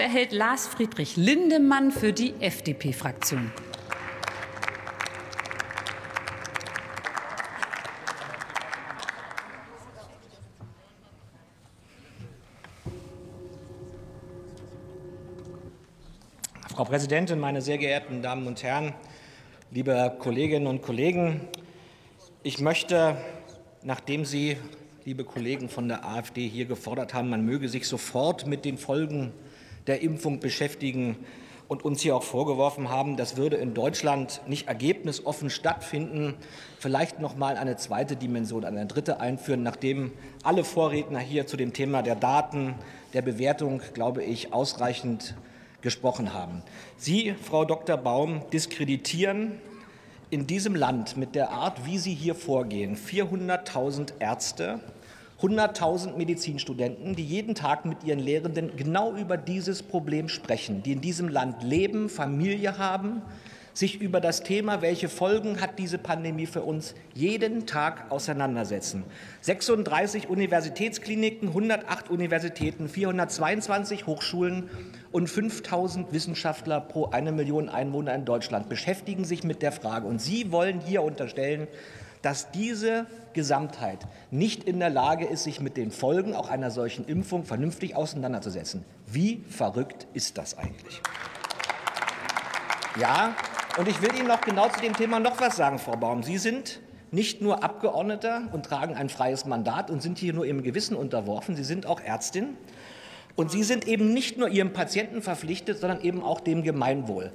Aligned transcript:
Erhält 0.00 0.32
Lars 0.32 0.66
Friedrich 0.66 1.16
Lindemann 1.18 1.90
für 1.90 2.14
die 2.14 2.32
FDP-Fraktion. 2.40 3.52
Frau 16.74 16.84
Präsidentin, 16.84 17.38
meine 17.38 17.60
sehr 17.60 17.76
geehrten 17.76 18.22
Damen 18.22 18.46
und 18.46 18.62
Herren, 18.62 18.94
liebe 19.70 20.16
Kolleginnen 20.18 20.66
und 20.66 20.80
Kollegen! 20.80 21.46
Ich 22.42 22.58
möchte, 22.58 23.18
nachdem 23.82 24.24
Sie, 24.24 24.56
liebe 25.04 25.24
Kollegen 25.24 25.68
von 25.68 25.88
der 25.88 26.06
AfD, 26.06 26.48
hier 26.48 26.64
gefordert 26.64 27.12
haben, 27.12 27.28
man 27.28 27.44
möge 27.44 27.68
sich 27.68 27.86
sofort 27.86 28.46
mit 28.46 28.64
den 28.64 28.78
Folgen 28.78 29.34
der 29.90 30.02
Impfung 30.02 30.38
beschäftigen 30.38 31.16
und 31.66 31.84
uns 31.84 32.00
hier 32.00 32.14
auch 32.14 32.22
vorgeworfen 32.22 32.90
haben, 32.90 33.16
das 33.16 33.36
würde 33.36 33.56
in 33.56 33.74
Deutschland 33.74 34.40
nicht 34.46 34.68
ergebnisoffen 34.68 35.50
stattfinden, 35.50 36.36
vielleicht 36.78 37.18
noch 37.18 37.36
mal 37.36 37.56
eine 37.56 37.76
zweite 37.76 38.14
Dimension, 38.14 38.64
eine 38.64 38.86
dritte 38.86 39.18
einführen, 39.18 39.64
nachdem 39.64 40.12
alle 40.44 40.62
Vorredner 40.62 41.18
hier 41.18 41.48
zu 41.48 41.56
dem 41.56 41.72
Thema 41.72 42.02
der 42.02 42.14
Daten, 42.14 42.76
der 43.14 43.22
Bewertung, 43.22 43.82
glaube 43.94 44.22
ich, 44.22 44.52
ausreichend 44.52 45.34
gesprochen 45.80 46.32
haben. 46.32 46.62
Sie, 46.96 47.34
Frau 47.42 47.64
Dr. 47.64 47.96
Baum, 47.96 48.42
diskreditieren 48.52 49.60
in 50.30 50.46
diesem 50.46 50.76
Land 50.76 51.16
mit 51.16 51.34
der 51.34 51.50
Art, 51.50 51.84
wie 51.84 51.98
Sie 51.98 52.14
hier 52.14 52.36
vorgehen, 52.36 52.96
400.000 52.96 54.12
Ärzte, 54.20 54.78
100.000 55.40 56.16
Medizinstudenten, 56.16 57.16
die 57.16 57.24
jeden 57.24 57.54
Tag 57.54 57.86
mit 57.86 58.04
ihren 58.04 58.18
Lehrenden 58.18 58.76
genau 58.76 59.14
über 59.14 59.38
dieses 59.38 59.82
Problem 59.82 60.28
sprechen, 60.28 60.82
die 60.82 60.92
in 60.92 61.00
diesem 61.00 61.28
Land 61.28 61.62
leben, 61.62 62.10
Familie 62.10 62.76
haben, 62.76 63.22
sich 63.72 64.00
über 64.00 64.20
das 64.20 64.42
Thema, 64.42 64.82
welche 64.82 65.08
Folgen 65.08 65.60
hat 65.60 65.78
diese 65.78 65.96
Pandemie 65.96 66.46
für 66.46 66.62
uns, 66.62 66.94
jeden 67.14 67.66
Tag 67.66 68.10
auseinandersetzen. 68.10 69.04
36 69.40 70.28
Universitätskliniken, 70.28 71.48
108 71.48 72.10
Universitäten, 72.10 72.88
422 72.88 74.06
Hochschulen 74.06 74.68
und 75.12 75.28
5000 75.28 76.12
Wissenschaftler 76.12 76.80
pro 76.80 77.06
eine 77.06 77.32
Million 77.32 77.68
Einwohner 77.68 78.14
in 78.14 78.24
Deutschland 78.24 78.68
beschäftigen 78.68 79.24
sich 79.24 79.44
mit 79.44 79.62
der 79.62 79.72
Frage. 79.72 80.06
Und 80.06 80.20
Sie 80.20 80.52
wollen 80.52 80.80
hier 80.80 81.02
unterstellen, 81.02 81.68
dass 82.22 82.50
diese 82.50 83.06
Gesamtheit 83.32 83.98
nicht 84.30 84.64
in 84.64 84.78
der 84.78 84.90
Lage 84.90 85.24
ist, 85.24 85.44
sich 85.44 85.60
mit 85.60 85.76
den 85.76 85.90
Folgen 85.90 86.34
auch 86.34 86.48
einer 86.48 86.70
solchen 86.70 87.06
Impfung 87.06 87.44
vernünftig 87.44 87.96
auseinanderzusetzen. 87.96 88.84
Wie 89.06 89.44
verrückt 89.48 90.06
ist 90.12 90.36
das 90.38 90.58
eigentlich? 90.58 91.00
Ja, 92.98 93.34
und 93.78 93.88
ich 93.88 94.02
will 94.02 94.14
Ihnen 94.16 94.26
noch 94.26 94.40
genau 94.40 94.68
zu 94.68 94.80
dem 94.80 94.94
Thema 94.94 95.20
noch 95.20 95.40
was 95.40 95.56
sagen, 95.56 95.78
Frau 95.78 95.96
Baum. 95.96 96.22
Sie 96.22 96.38
sind 96.38 96.80
nicht 97.12 97.40
nur 97.40 97.62
Abgeordneter 97.62 98.48
und 98.52 98.66
tragen 98.66 98.94
ein 98.94 99.08
freies 99.08 99.44
Mandat 99.44 99.90
und 99.90 100.02
sind 100.02 100.18
hier 100.18 100.32
nur 100.32 100.44
Ihrem 100.44 100.62
Gewissen 100.62 100.96
unterworfen, 100.96 101.56
Sie 101.56 101.64
sind 101.64 101.86
auch 101.86 102.00
Ärztin. 102.00 102.56
Und 103.36 103.50
Sie 103.50 103.62
sind 103.62 103.86
eben 103.86 104.12
nicht 104.12 104.38
nur 104.38 104.48
Ihrem 104.48 104.72
Patienten 104.72 105.22
verpflichtet, 105.22 105.78
sondern 105.78 106.02
eben 106.02 106.22
auch 106.22 106.40
dem 106.40 106.62
Gemeinwohl. 106.62 107.32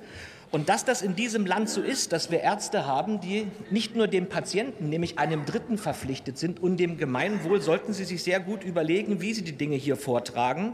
Und 0.52 0.70
dass 0.70 0.86
das 0.86 1.02
in 1.02 1.16
diesem 1.16 1.46
Land 1.46 1.70
so 1.70 1.82
ist, 1.82 2.12
dass 2.12 2.32
wir 2.32 2.42
Ärzte 2.42 2.86
haben, 2.86 3.20
die 3.20 3.48
nicht 3.72 3.96
nur 3.96 4.08
dem 4.08 4.28
Patienten, 4.28 4.90
nämlich 4.90 5.20
einem 5.20 5.46
Dritten 5.46 5.78
verpflichtet 5.78 6.38
sind 6.38 6.62
und 6.62 6.78
dem 6.78 6.98
Gemeinwohl, 6.98 7.62
sollten 7.62 7.94
Sie 7.94 8.06
sich 8.06 8.24
sehr 8.24 8.40
gut 8.40 8.64
überlegen, 8.64 9.22
wie 9.22 9.34
Sie 9.34 9.44
die 9.44 9.58
Dinge 9.58 9.76
hier 9.76 9.98
vortragen. 9.98 10.74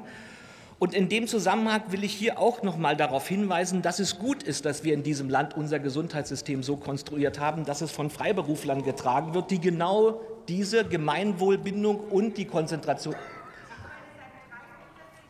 Und 0.82 0.96
in 0.96 1.10
dem 1.10 1.28
Zusammenhang 1.28 1.84
will 1.90 2.04
ich 2.04 2.12
hier 2.12 2.40
auch 2.40 2.64
noch 2.64 2.76
mal 2.76 2.98
darauf 2.98 3.28
hinweisen, 3.28 3.84
dass 3.84 4.00
es 4.00 4.18
gut 4.18 4.42
ist, 4.42 4.66
dass 4.66 4.84
wir 4.84 4.96
in 4.96 5.04
diesem 5.04 5.30
Land 5.30 5.56
unser 5.56 5.78
Gesundheitssystem 5.78 6.64
so 6.64 6.76
konstruiert 6.76 7.40
haben, 7.40 7.66
dass 7.66 7.82
es 7.82 7.92
von 7.92 8.10
Freiberuflern 8.10 8.82
getragen 8.84 9.36
wird, 9.36 9.52
die 9.52 9.62
genau 9.62 10.22
diese 10.48 10.84
Gemeinwohlbindung 10.84 12.00
und 12.00 12.38
die 12.38 12.46
Konzentration 12.46 13.16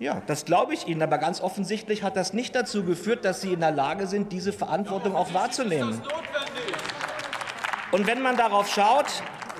ja, 0.01 0.22
das 0.25 0.45
glaube 0.45 0.73
ich 0.73 0.88
Ihnen, 0.88 1.03
aber 1.03 1.19
ganz 1.19 1.41
offensichtlich 1.41 2.01
hat 2.01 2.17
das 2.17 2.34
nicht 2.34 2.56
dazu 2.56 2.84
geführt, 2.84 3.23
dass 3.23 3.39
Sie 3.41 3.53
in 3.53 3.59
der 3.59 3.72
Lage 3.72 4.07
sind, 4.07 4.31
diese 4.31 4.51
Verantwortung 4.51 5.16
auch 5.16 5.34
wahrzunehmen. 5.34 6.01
Und 7.91 8.07
wenn 8.07 8.22
man 8.22 8.35
darauf 8.35 8.67
schaut, 8.67 9.06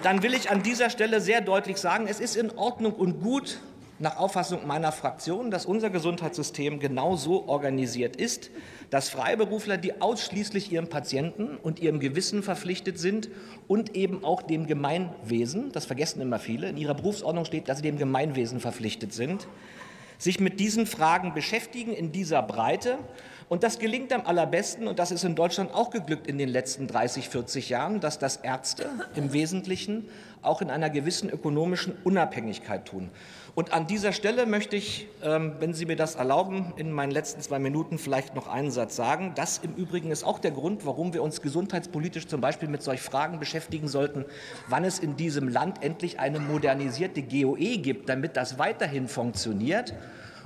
dann 0.02 0.24
will 0.24 0.34
ich 0.34 0.50
an 0.50 0.63
dieser 0.63 0.90
Stelle 0.90 1.22
sehr 1.22 1.41
deutlich 1.41 1.78
sagen, 1.78 2.07
es 2.07 2.19
ist 2.19 2.35
in 2.35 2.50
Ordnung 2.57 2.94
und 2.94 3.22
gut, 3.22 3.59
nach 4.00 4.18
Auffassung 4.18 4.66
meiner 4.66 4.91
Fraktion, 4.91 5.52
dass 5.52 5.68
unser 5.68 5.91
Gesundheitssystem 5.91 6.79
genau 6.79 7.18
so 7.18 7.47
organisiert 7.47 8.16
ist, 8.16 8.50
dass 8.90 9.09
Freiberufler, 9.09 9.78
die 9.78 10.02
ausschließlich 10.02 10.72
ihrem 10.72 10.88
Patienten 10.88 11.56
und 11.56 11.79
ihrem 11.79 12.00
Gewissen 12.00 12.41
verpflichtet 12.41 12.97
sind 12.97 13.29
und 13.68 13.96
eben 13.96 14.23
auch 14.23 14.41
dem 14.41 14.66
Gemeinwesen, 14.66 15.72
das 15.72 15.85
vergessen 15.85 16.19
immer 16.19 16.40
viele, 16.40 16.69
in 16.69 16.78
ihrer 16.78 16.96
Berufsordnung 16.96 17.46
steht, 17.46 17.69
dass 17.69 17.78
sie 17.78 17.84
dem 17.84 18.00
Gemeinwesen 18.00 18.59
verpflichtet 18.59 19.13
sind, 19.13 19.47
sich 20.22 20.40
mit 20.40 20.59
diesen 20.59 20.86
Fragen 20.86 21.34
beschäftigen 21.34 21.94
in 21.94 22.12
dieser 22.12 22.44
Breite. 22.44 23.00
Und 23.50 23.64
das 23.64 23.80
gelingt 23.80 24.14
am 24.14 24.26
allerbesten, 24.26 24.88
und 24.88 25.00
das 25.00 25.12
ist 25.12 25.24
in 25.24 25.36
Deutschland 25.36 25.74
auch 25.74 25.90
geglückt 25.90 26.28
in 26.28 26.38
den 26.38 26.48
letzten 26.48 26.88
30, 26.88 27.28
40 27.28 27.70
Jahren, 27.70 28.00
dass 28.00 28.20
das 28.20 28.38
Ärzte 28.38 28.88
im 29.16 29.34
Wesentlichen 29.34 30.08
auch 30.44 30.62
in 30.62 30.70
einer 30.70 30.92
gewissen 30.92 31.30
ökonomischen 31.30 31.96
Unabhängigkeit 32.04 32.86
tun. 32.86 33.09
Und 33.54 33.74
an 33.74 33.86
dieser 33.86 34.14
Stelle 34.14 34.46
möchte 34.46 34.78
ich, 34.78 35.08
ähm, 35.24 35.56
wenn 35.59 35.74
Sie 35.74 35.86
mir 35.86 35.98
das 35.98 36.16
erlauben, 36.16 36.72
in 36.78 36.92
meinen 36.92 37.12
letzten 37.12 37.42
zwei 37.42 37.59
Minuten 37.59 37.98
vielleicht 37.98 38.36
noch 38.36 38.48
einen 38.48 38.72
Satz 38.72 38.96
sagen. 38.96 39.34
Das 39.36 39.58
im 39.58 39.74
Übrigen 39.74 40.12
ist 40.12 40.24
auch 40.24 40.40
der 40.40 40.52
Grund, 40.52 40.86
warum 40.86 41.14
wir 41.14 41.22
uns 41.22 41.42
gesundheitspolitisch 41.42 42.28
zum 42.28 42.40
Beispiel 42.40 42.70
mit 42.70 42.82
solchen 42.82 43.03
Fragen 43.03 43.40
beschäftigen 43.40 43.90
sollten, 43.90 44.24
wann 44.70 44.86
es 44.86 45.00
in 45.00 45.18
diesem 45.18 45.50
Land 45.50 45.84
endlich 45.84 46.20
eine 46.20 46.40
modernisierte 46.40 47.22
GOE 47.24 47.78
gibt, 47.80 48.08
damit 48.08 48.38
das 48.38 48.58
weiterhin 48.58 49.09
funktioniert. 49.09 49.94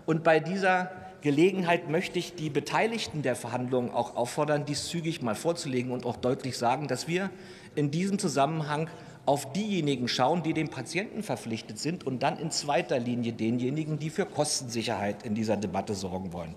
Und 0.05 0.23
bei 0.23 0.39
dieser 0.39 0.91
Gelegenheit 1.21 1.89
möchte 1.89 2.19
ich 2.19 2.35
die 2.35 2.49
Beteiligten 2.49 3.23
der 3.23 3.35
Verhandlungen 3.35 3.89
auch 3.89 4.16
auffordern, 4.16 4.66
dies 4.66 4.88
zügig 4.88 5.21
mal 5.21 5.35
vorzulegen 5.35 5.91
und 5.91 6.05
auch 6.05 6.17
deutlich 6.17 6.57
sagen, 6.57 6.88
dass 6.88 7.07
wir 7.07 7.31
in 7.73 7.89
diesem 7.89 8.19
Zusammenhang 8.19 8.89
auf 9.25 9.51
diejenigen 9.53 10.07
schauen, 10.07 10.44
die 10.44 10.53
dem 10.53 10.69
Patienten 10.69 11.23
verpflichtet 11.23 11.79
sind 11.79 12.05
und 12.05 12.21
dann 12.21 12.38
in 12.38 12.51
zweiter 12.51 12.99
Linie 12.99 13.33
denjenigen, 13.33 13.97
die 13.97 14.11
für 14.11 14.25
Kostensicherheit 14.25 15.23
in 15.23 15.33
dieser 15.33 15.57
Debatte 15.57 15.95
sorgen 15.95 16.31
wollen. 16.31 16.53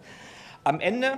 Am 0.65 0.81
Ende 0.81 1.17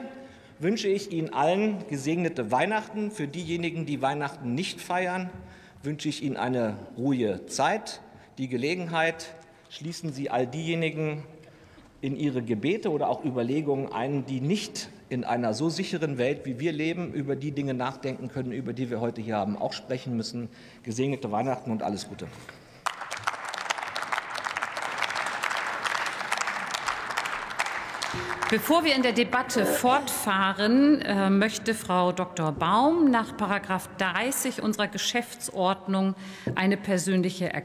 wünsche 0.61 0.87
ich 0.87 1.11
Ihnen 1.11 1.33
allen 1.33 1.85
gesegnete 1.89 2.53
Weihnachten. 2.53 3.11
Für 3.11 3.27
diejenigen, 3.27 3.85
die 3.85 4.01
Weihnachten 4.01 4.55
nicht 4.55 4.81
feiern, 4.81 5.29
wünsche 5.83 6.09
ich 6.09 6.23
Ihnen 6.23 6.37
eine 6.37 6.77
ruhige 6.97 7.47
Zeit, 7.47 8.01
die 8.39 8.49
Gelegenheit. 8.49 9.35
Schließen 9.71 10.13
Sie 10.13 10.31
all 10.31 10.47
diejenigen 10.47 11.25
in 12.01 12.17
Ihre 12.17 12.43
Gebete 12.43 12.91
oder 12.91 13.09
auch 13.09 13.25
Überlegungen 13.25 13.93
ein, 13.93 14.25
die 14.27 14.41
nicht 14.41 14.89
in 15.09 15.25
einer 15.25 15.55
so 15.55 15.69
sicheren 15.69 16.19
Welt, 16.19 16.45
wie 16.45 16.59
wir 16.61 16.73
leben, 16.73 17.13
über 17.13 17.37
die 17.37 17.53
Dinge 17.53 17.75
nachdenken 17.75 18.29
können, 18.29 18.53
über 18.53 18.73
die 18.73 18.91
wir 18.91 19.01
heute 19.01 19.21
hier 19.21 19.37
haben, 19.37 19.57
auch 19.59 19.73
sprechen 19.73 20.17
müssen. 20.17 20.49
Gesegnete 20.83 21.31
Weihnachten 21.31 21.71
und 21.71 21.83
alles 21.83 22.09
Gute. 22.09 22.27
Bevor 28.51 28.85
wir 28.85 28.97
in 28.97 29.03
der 29.03 29.13
Debatte 29.13 29.65
fortfahren, 29.65 31.01
äh, 31.03 31.31
möchte 31.31 31.73
Frau 31.73 32.11
Dr. 32.11 32.51
Baum 32.51 33.09
nach 33.09 33.31
30 33.37 34.61
unserer 34.61 34.89
Geschäftsordnung 34.89 36.17
eine 36.57 36.77
persönliche 36.77 37.53
Erklärung 37.53 37.59